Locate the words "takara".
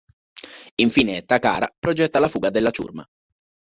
1.27-1.69